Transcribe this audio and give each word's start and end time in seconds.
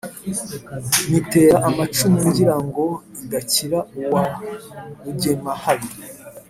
nyitera 1.09 1.57
amacumu 1.69 2.17
ngira 2.27 2.55
ngo 2.65 2.85
idakira 3.23 3.79
uwa 3.99 4.23
rugemahabi, 5.03 5.89